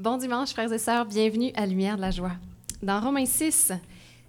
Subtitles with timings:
[0.00, 2.32] Bon dimanche, frères et sœurs, bienvenue à Lumière de la joie.
[2.82, 3.72] Dans Romains 6,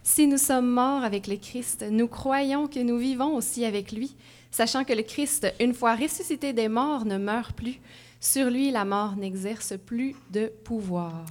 [0.04, 4.14] si nous sommes morts avec le Christ, nous croyons que nous vivons aussi avec lui,
[4.52, 7.80] sachant que le Christ, une fois ressuscité des morts, ne meurt plus.
[8.20, 11.24] Sur lui, la mort n'exerce plus de pouvoir.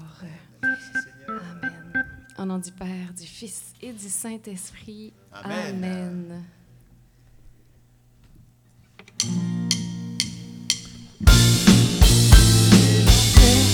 [1.29, 1.43] Amen.
[2.39, 5.13] Au nom du Père, du Fils et du Saint-Esprit.
[5.35, 6.43] Amen.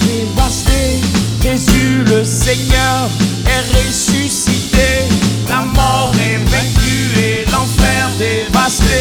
[0.07, 1.01] Dévasté.
[1.43, 3.09] Jésus le Seigneur
[3.47, 5.09] est ressuscité.
[5.49, 9.01] La mort est vaincue et l'enfer dévasté.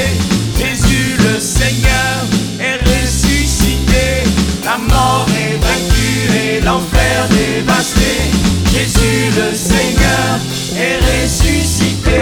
[0.57, 2.15] Jésus le Seigneur
[2.59, 4.23] est ressuscité.
[4.63, 8.11] La mort est vaincue et l'enfer dévasté.
[8.73, 10.29] Jésus le Seigneur
[10.77, 12.19] est ressuscité.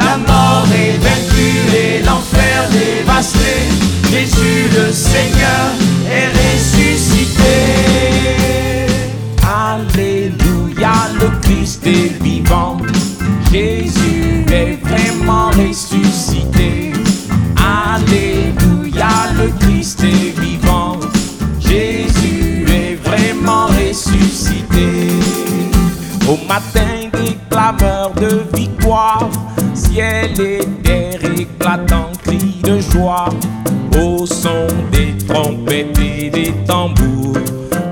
[0.00, 3.52] La mort est vaincue et l'enfer dévasté.
[4.10, 5.85] Jésus le Seigneur
[28.14, 29.28] de victoire,
[29.74, 33.28] ciel et terre éclatant cris de joie.
[33.98, 37.38] Au son des trompettes et des tambours,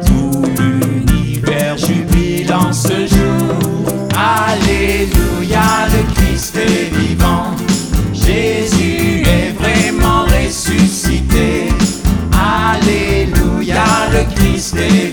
[0.06, 3.88] tout l'univers jubile en ce jour.
[4.14, 7.50] Alléluia, le Christ est vivant.
[8.12, 11.68] Jésus est vraiment ressuscité.
[12.32, 15.03] Alléluia, le Christ est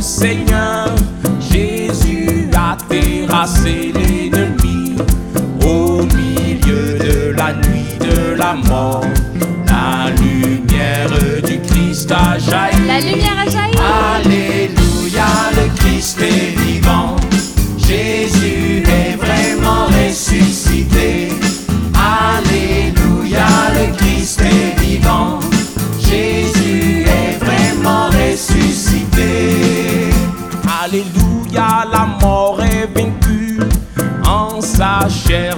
[0.00, 0.94] Seigneur.
[1.40, 4.96] Jésus a terrassé l'ennemi
[5.64, 9.04] au milieu de la nuit de la mort.
[9.66, 11.10] La lumière
[11.44, 13.49] du Christ a jailli.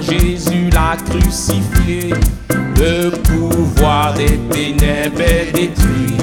[0.01, 2.13] Jésus l'a crucifié.
[2.77, 6.17] Le pouvoir des ténèbres est détruit.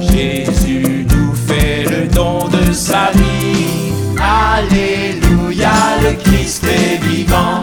[0.00, 3.92] Jésus nous fait le don de sa vie.
[4.18, 5.70] Alléluia,
[6.02, 7.62] le Christ est vivant.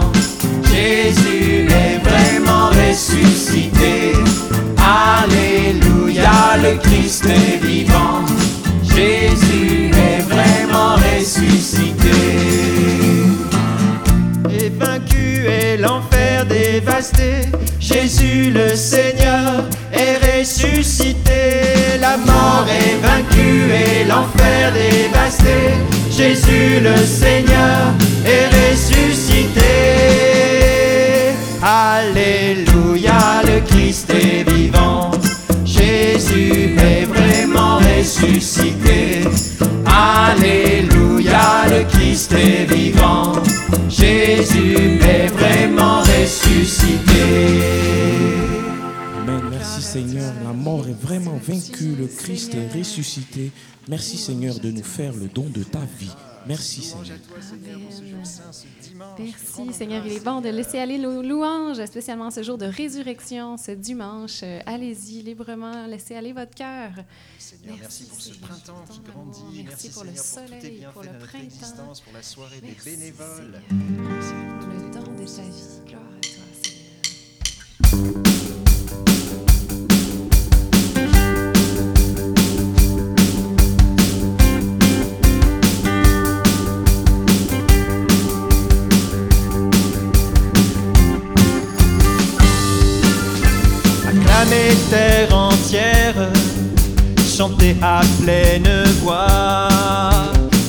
[0.63, 4.13] Jésus est vraiment ressuscité.
[4.77, 7.66] Alléluia, le Christ est vivant.
[26.97, 27.93] Le Seigneur
[28.25, 29.61] est ressuscité.
[31.61, 35.11] Alléluia, le Christ est vivant.
[35.65, 39.23] Jésus est vraiment ressuscité.
[39.85, 43.33] Alléluia, le Christ est vivant.
[43.89, 47.23] Jésus est vraiment ressuscité.
[49.17, 49.41] Amen.
[49.51, 53.51] Merci Seigneur, la mort est vraiment vaincue, le Christ est ressuscité.
[53.89, 56.11] Merci Seigneur de nous faire le don de ta vie.
[56.47, 57.17] Merci Seigneur.
[59.19, 63.57] Merci Seigneur, il est bon de laisser aller nos louanges, spécialement ce jour de résurrection,
[63.57, 64.41] ce dimanche.
[64.43, 66.91] Euh, Allez-y librement, laissez aller votre cœur.
[67.37, 69.39] Seigneur, merci, pour ce Seigneur, printemps qui grandit.
[69.63, 71.43] Merci, Merci pour le Seigneur, soleil, bienfaits pour le dans notre printemps.
[71.45, 73.61] existence, pour la soirée Merci, des bénévoles.
[73.69, 75.81] Seigneur, pour le don de ta vie.
[75.87, 76.01] Gloire
[97.37, 99.67] chantez à pleine voix.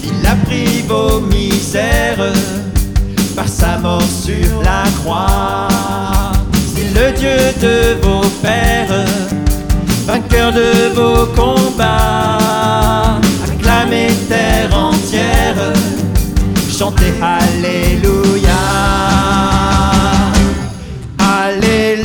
[0.04, 2.32] Il a pris vos misères
[3.34, 5.68] par sa mort sur la croix.
[6.74, 9.06] C'est le Dieu de vos pères,
[10.06, 13.18] vainqueur de vos combats.
[13.44, 15.72] Acclamez terre entière,
[16.70, 17.14] chantez.
[17.22, 18.60] Alléluia,
[21.18, 21.97] Alléluia,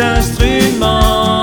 [0.00, 1.42] instruments,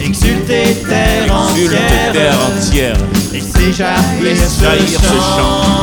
[0.00, 2.96] exultez terre Exulte entière, terre entière.
[3.32, 5.75] Jaillir ce Jaillir ce chant.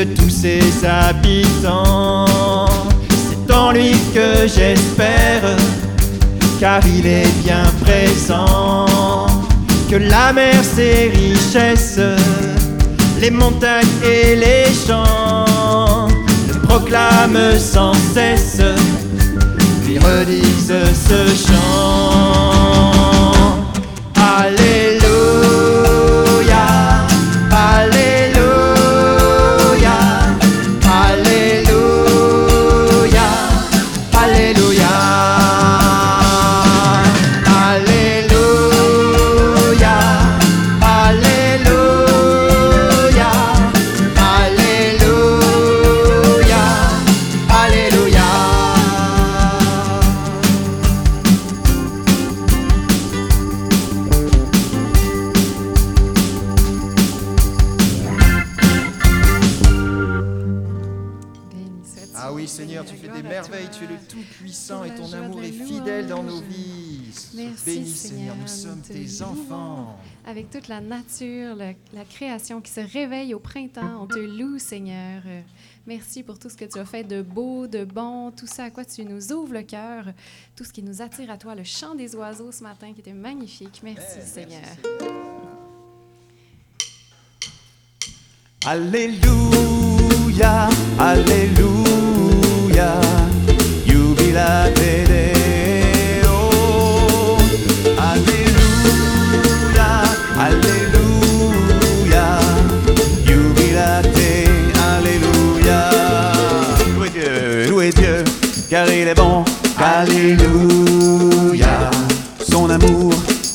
[0.00, 2.24] De tous ses habitants.
[3.10, 5.42] C'est en lui que j'espère,
[6.58, 9.26] car il est bien présent.
[9.90, 12.00] Que la mer, ses richesses,
[13.20, 16.08] les montagnes et les champs
[16.48, 18.62] le proclament sans cesse,
[19.86, 22.60] lui redisent ce chant.
[67.64, 69.98] Seigneur, nous sommes te tes enfants.
[70.26, 75.22] Avec toute la nature, la création qui se réveille au printemps, on te loue, Seigneur.
[75.86, 78.70] Merci pour tout ce que tu as fait de beau, de bon, tout ça à
[78.70, 80.06] quoi tu nous ouvres le cœur,
[80.56, 83.12] tout ce qui nous attire à toi, le chant des oiseaux ce matin qui était
[83.12, 83.80] magnifique.
[83.82, 84.60] Merci, Seigneur.
[88.66, 90.68] Alléluia,
[90.98, 91.59] Alléluia,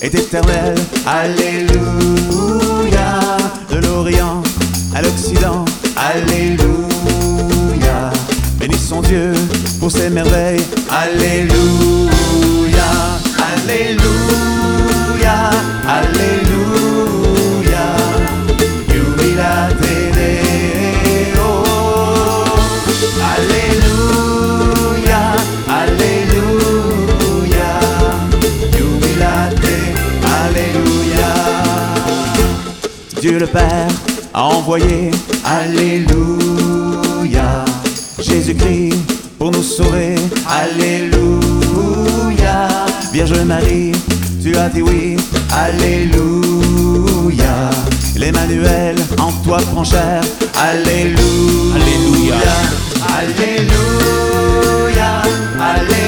[0.05, 0.75] est éternel.
[1.07, 1.79] Alléluia,
[3.71, 4.43] de l'Orient
[4.93, 5.65] à l'Occident.
[5.97, 6.61] Alléluia,
[8.59, 9.33] bénissons Dieu
[9.79, 10.63] pour ses merveilles.
[10.91, 11.49] Alléluia,
[13.39, 14.44] Alléluia,
[33.55, 33.87] Père
[34.33, 35.11] a envoyé,
[35.45, 36.03] Alléluia,
[38.19, 38.95] Jésus-Christ
[39.37, 41.07] pour nous sauver, Alléluia,
[43.13, 43.93] Vierge Marie,
[44.43, 45.15] tu as dit oui,
[45.53, 46.35] Alléluia,
[48.17, 50.21] l'Emmanuel en toi prend chair,
[50.53, 52.35] Alléluia, Alléluia.
[53.17, 53.61] Alléluia,
[55.61, 56.04] Alléluia,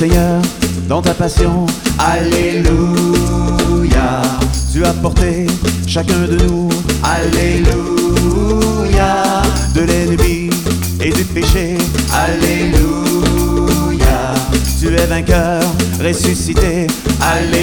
[0.00, 0.40] Seigneur,
[0.88, 1.66] dans ta passion,
[1.98, 2.72] Alléluia,
[4.72, 5.46] tu as porté
[5.86, 6.70] chacun de nous,
[7.04, 7.52] Alléluia,
[9.74, 10.48] de l'ennemi
[11.02, 11.76] et du péché,
[12.14, 12.80] Alléluia,
[14.80, 15.60] tu es vainqueur,
[16.02, 16.86] ressuscité,
[17.20, 17.60] Alléluia.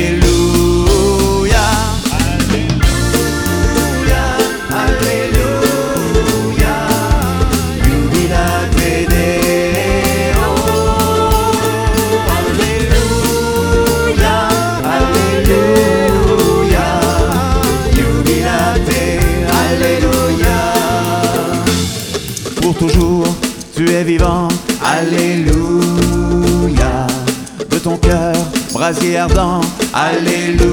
[28.88, 29.60] Brasier ardent.
[29.94, 30.70] Alléluia.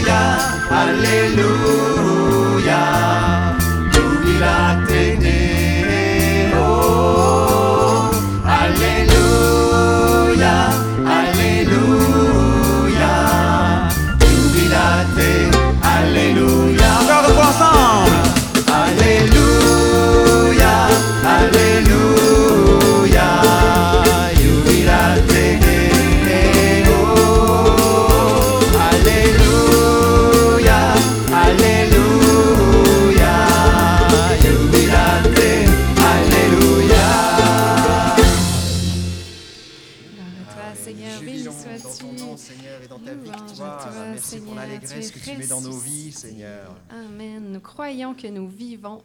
[0.03, 0.21] Alléluia.
[0.71, 1.59] Alléluia.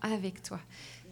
[0.01, 0.59] Avec toi.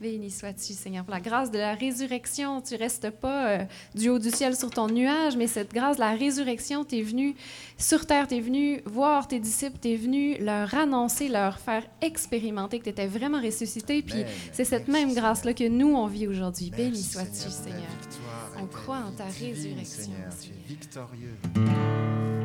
[0.01, 2.59] Béni sois-tu, Seigneur, pour la grâce de la résurrection.
[2.61, 6.01] Tu restes pas euh, du haut du ciel sur ton nuage, mais cette grâce de
[6.01, 7.35] la résurrection, tu es venu
[7.77, 11.85] sur terre, tu es venu voir tes disciples, tu es venu leur annoncer, leur faire
[12.01, 14.01] expérimenter que tu étais vraiment ressuscité.
[14.01, 16.71] Puis c'est cette même grâce-là que nous, on vit aujourd'hui.
[16.75, 17.81] Béni sois-tu, Seigneur.
[18.59, 22.40] On croit en ta résurrection, Seigneur, tu es victorieux.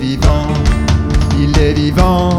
[0.00, 0.46] Vivant,
[1.38, 2.38] il est vivant,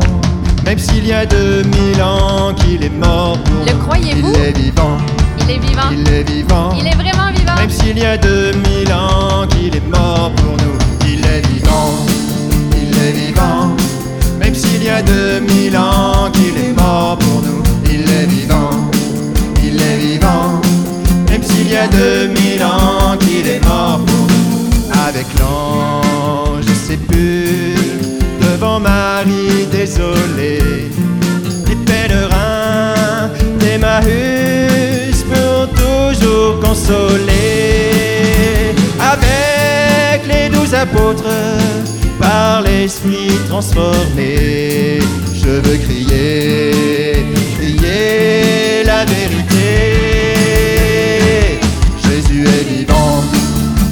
[0.66, 4.34] même s'il y a 2000 ans qu'il est mort pour Le croyez-vous?
[4.34, 4.98] Il est vivant,
[5.40, 5.82] Il est vivant.
[5.92, 7.11] il est vivant, Il est vraiment
[42.20, 45.00] par l'esprit transformé,
[45.34, 49.60] je veux crier, crier la vérité.
[52.04, 53.24] Jésus est vivant,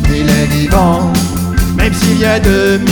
[0.10, 1.12] il est vivant,
[1.76, 2.89] même s'il y a 2000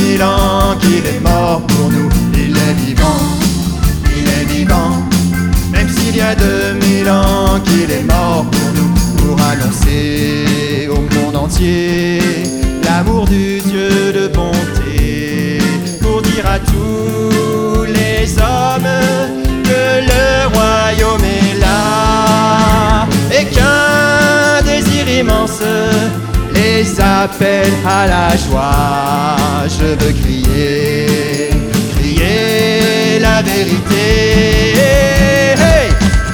[27.38, 29.36] appelle à la joie.
[29.68, 31.50] Je veux crier,
[31.96, 34.74] crier la vérité.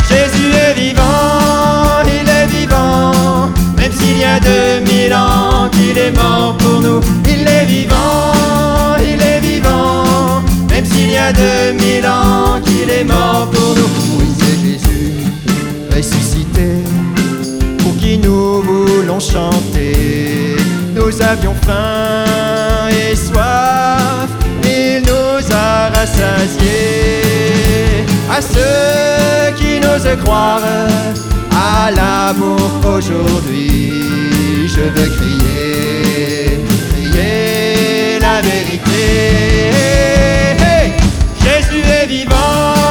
[0.10, 6.56] Jésus est vivant, il est vivant, même s'il y a 2000 ans qu'il est mort
[6.58, 7.02] pour nous.
[7.26, 13.50] Il est vivant, il est vivant, même s'il y a 2000 ans qu'il est mort
[13.52, 13.90] pour nous.
[14.20, 15.14] Oui, c'est Jésus
[15.96, 16.84] ressuscité
[17.80, 20.43] pour qui nous voulons chanter.
[21.06, 24.30] Nous avions faim et soif,
[24.64, 27.20] il nous a rassasiés.
[28.32, 30.62] À ceux qui n'osent croire
[31.52, 33.92] à l'amour aujourd'hui,
[34.66, 39.04] je veux crier, crier la vérité.
[41.44, 42.83] Jésus est vivant,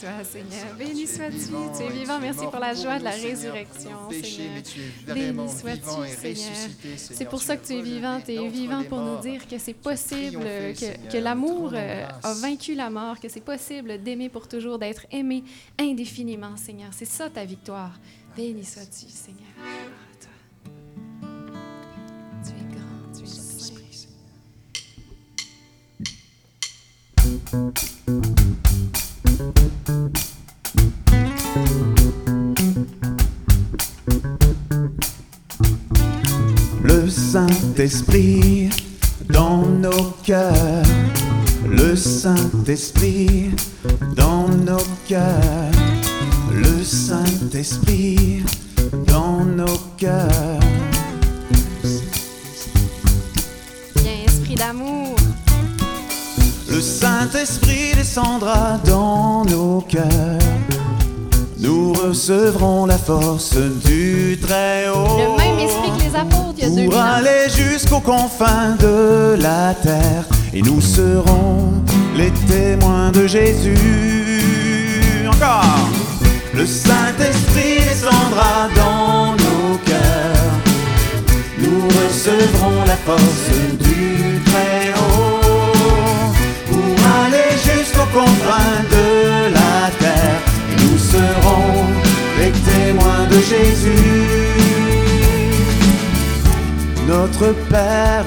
[0.00, 0.74] toi, Seigneur.
[0.78, 1.38] Béni sois-tu,
[1.76, 2.18] tu es vivant.
[2.20, 4.62] Merci pour la joie de la résurrection, Seigneur.
[5.14, 6.96] Béni sois-tu, Seigneur.
[6.96, 9.74] C'est pour ça que tu es vivant, tu es vivant pour nous dire que c'est
[9.74, 14.78] possible, que, que l'amour euh, a vaincu la mort, que c'est possible d'aimer pour toujours,
[14.78, 15.44] d'être aimé
[15.78, 16.90] indéfiniment, Seigneur.
[16.92, 17.92] C'est ça ta victoire.
[18.36, 19.48] Béni sois-tu, Seigneur.
[37.32, 38.70] Saint-Esprit
[39.28, 40.82] dans nos cœurs.
[41.68, 43.50] Le Saint-Esprit
[44.16, 45.70] dans nos cœurs.
[46.50, 48.44] Le Saint-Esprit
[49.06, 50.60] dans nos cœurs.
[53.96, 55.14] Viens, esprit d'amour.
[56.70, 60.38] Le Saint-Esprit descendra dans nos cœurs.
[61.58, 63.54] Nous recevrons la force
[63.84, 65.37] du Très-Haut.
[66.86, 71.72] Pour aller jusqu'aux confins de la terre et nous serons
[72.16, 73.76] les témoins de Jésus.
[75.28, 75.88] Encore.
[76.54, 80.54] Le Saint-Esprit descendra dans nos cœurs.
[81.58, 86.32] Nous recevrons la force du Très-Haut
[86.70, 88.77] pour aller jusqu'aux confins
[97.28, 98.24] Notre Père,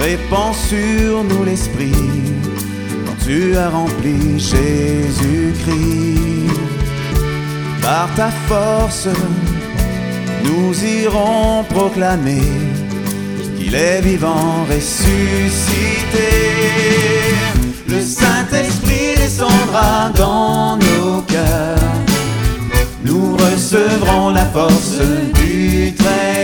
[0.00, 1.94] répand sur nous l'Esprit
[3.06, 5.64] quand tu as rempli Jésus-Christ.
[7.80, 9.08] Par ta force,
[10.44, 12.42] nous irons proclamer
[13.56, 16.30] qu'il est vivant, ressuscité.
[17.88, 21.78] Le Saint-Esprit descendra dans nos cœurs.
[23.04, 25.00] Nous recevrons la force
[25.34, 26.43] du Très-Haut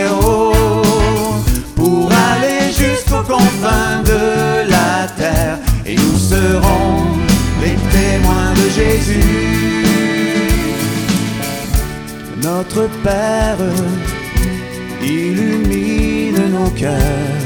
[3.11, 7.07] jusqu'aux confins de la terre et nous serons
[7.61, 9.85] les témoins de Jésus?
[12.41, 13.57] Notre Père
[15.03, 17.45] illumine nos cœurs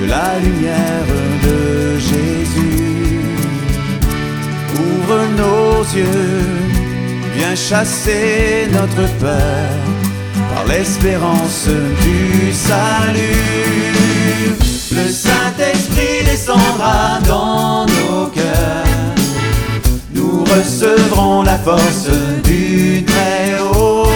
[0.00, 1.10] de la lumière
[1.44, 3.20] de Jésus.
[4.74, 6.46] Ouvre nos yeux,
[7.36, 9.70] viens chasser notre peur
[10.54, 14.09] par l'espérance du salut.
[14.92, 19.14] Le Saint-Esprit descendra dans nos cœurs.
[20.12, 22.08] Nous recevrons la force
[22.42, 24.06] du Très-Haut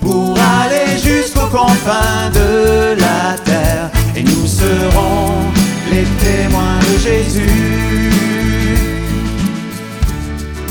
[0.00, 5.30] pour aller jusqu'aux confins de la terre et nous serons
[5.92, 8.10] les témoins de Jésus.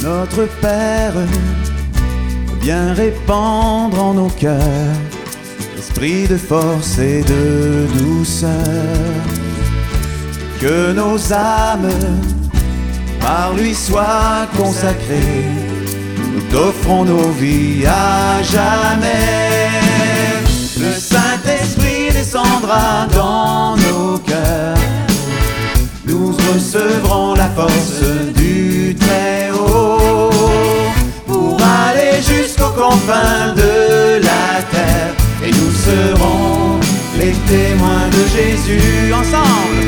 [0.04, 1.14] Notre Père,
[2.62, 5.11] viens répandre en nos cœurs
[6.02, 8.50] de force et de douceur.
[10.60, 11.92] Que nos âmes
[13.20, 15.46] par lui soient consacrées.
[16.34, 19.70] Nous t'offrons nos vies à jamais.
[20.80, 24.78] Le Saint-Esprit descendra dans nos cœurs.
[26.08, 28.02] Nous recevrons la force
[28.36, 30.32] du Très-Haut
[31.28, 34.81] pour aller jusqu'aux confins de la terre.
[35.84, 36.80] Nous serons
[37.18, 39.88] les témoins de Jésus ensemble.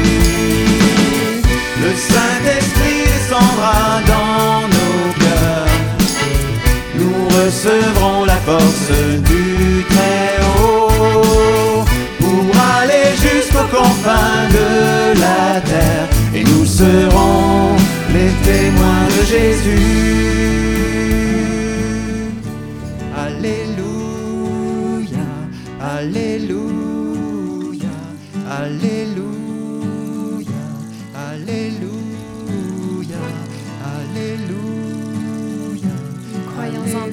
[1.82, 5.68] Le Saint-Esprit descendra dans nos cœurs.
[6.96, 8.90] Nous recevrons la force
[9.22, 11.86] du Très-Haut
[12.20, 16.08] pour aller jusqu'aux confins de la terre.
[16.34, 17.76] Et nous serons
[18.14, 20.43] les témoins de Jésus.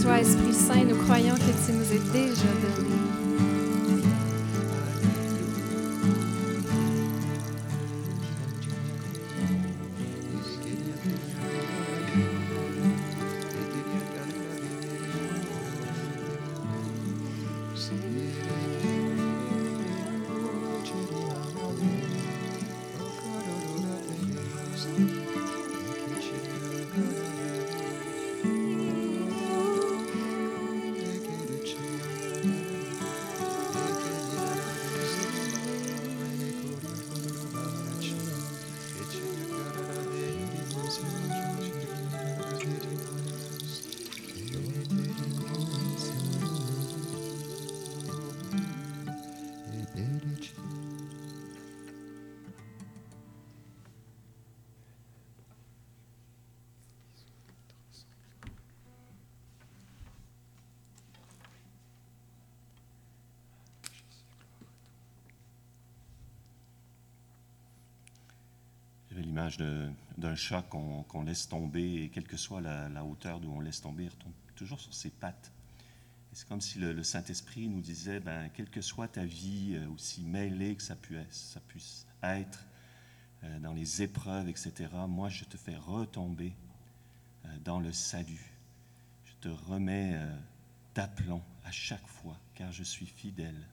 [0.02, 2.99] Toi, Esprit Saint, nous croyons que tu nous es déjà donné.
[70.18, 74.04] D'un chat qu'on laisse tomber, et quelle que soit la, hauteur d'où on laisse tomber,
[74.04, 75.52] il retombe toujours sur ses pattes.
[76.32, 80.22] C'est comme si le, Saint-Esprit nous disait, ben, quelle que soit ta vie, euh, aussi
[80.22, 82.64] mêlée que ça puisse, ça puisse être,
[83.42, 84.72] euh, dans les épreuves, etc.,
[85.08, 86.52] moi, je te fais retomber
[87.46, 88.52] euh, dans le salut.
[89.24, 90.16] Je te remets
[90.94, 93.66] d'aplomb à chaque fois, car je suis fidèle.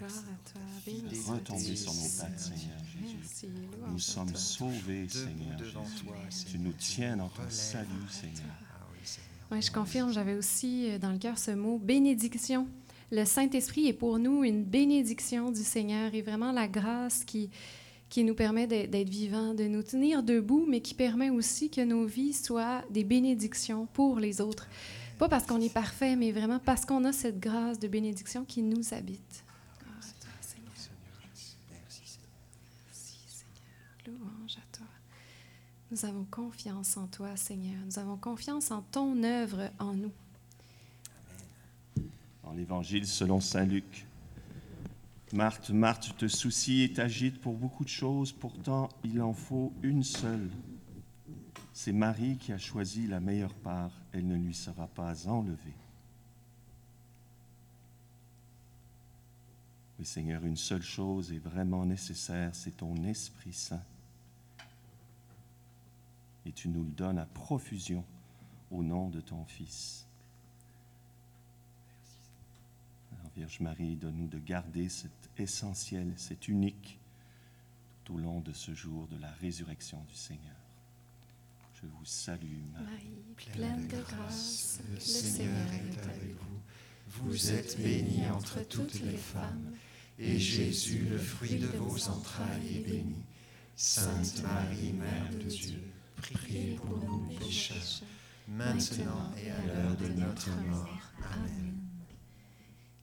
[0.00, 0.18] Merci.
[0.18, 0.60] à toi.
[0.86, 3.16] Béni Retomber sur nos pattes, Seigneur Jésus.
[3.20, 3.48] Merci,
[3.90, 6.46] Nous sommes sauvés, Seigneur Jésus.
[6.50, 8.54] Tu nous tiens dans ton salut, Seigneur.
[8.70, 12.66] Ah oui, je confirme, j'avais aussi euh, dans le cœur ce mot bénédiction.
[13.10, 17.50] Le Saint-Esprit est pour nous une bénédiction du Seigneur et vraiment la grâce qui,
[18.08, 21.82] qui nous permet d'être d'être vivants, de nous tenir debout, mais qui permet aussi que
[21.82, 24.66] nos vies soient des bénédictions pour les autres.
[25.18, 28.62] Pas parce qu'on est parfait, mais vraiment parce qu'on a cette grâce de bénédiction qui
[28.62, 29.44] nous habite.
[29.78, 30.72] Gloire à toi, Seigneur.
[31.70, 32.30] Merci, Seigneur.
[32.86, 34.18] Merci, Seigneur.
[34.18, 34.86] Louange à toi.
[35.92, 37.78] Nous avons confiance en toi, Seigneur.
[37.84, 40.10] Nous avons confiance en ton œuvre en nous.
[42.42, 44.06] Dans l'Évangile selon Saint Luc.
[45.34, 49.70] Marthe, Marthe, tu te soucies et t'agites pour beaucoup de choses, pourtant il en faut
[49.82, 50.48] une seule.
[51.74, 55.76] C'est Marie qui a choisi la meilleure part, elle ne lui sera pas enlevée.
[59.98, 63.82] Oui Seigneur, une seule chose est vraiment nécessaire, c'est ton Esprit Saint.
[66.46, 68.04] Et tu nous le donnes à profusion
[68.70, 70.06] au nom de ton Fils.
[73.12, 76.98] Alors, Vierge Marie, donne-nous de garder cet essentiel, cet unique,
[78.04, 80.56] tout au long de ce jour de la résurrection du Seigneur.
[81.74, 82.84] Je vous salue, Marie.
[82.84, 86.60] Marie, pleine de grâce, le Seigneur est avec vous.
[87.08, 89.72] Vous êtes bénie entre toutes les femmes,
[90.18, 93.16] et Jésus, le fruit de vos entrailles, est béni.
[93.76, 95.82] Sainte Marie, Mère de Dieu,
[96.22, 98.02] priez pour nous pécheurs,
[98.48, 100.88] maintenant et à l'heure de notre mort.
[101.34, 101.74] Amen.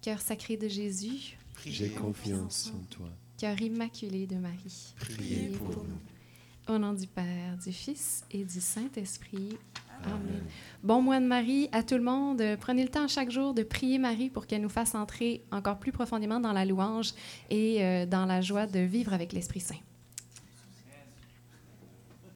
[0.01, 3.09] Cœur sacré de Jésus, J'ai confiance en toi.
[3.37, 6.73] cœur immaculé de Marie, Priez pour nous.
[6.73, 9.57] Au nom du Père, du Fils et du Saint-Esprit.
[10.05, 10.43] Amen.
[10.83, 12.41] Bon mois de Marie à tout le monde.
[12.61, 15.91] Prenez le temps chaque jour de prier Marie pour qu'elle nous fasse entrer encore plus
[15.91, 17.11] profondément dans la louange
[17.49, 19.75] et euh, dans la joie de vivre avec l'Esprit Saint.